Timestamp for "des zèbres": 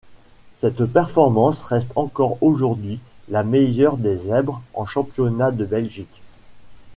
3.97-4.63